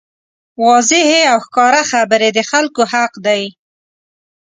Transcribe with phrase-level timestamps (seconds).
[0.65, 3.43] واضحې او ښکاره خبرې د خلکو حق دی.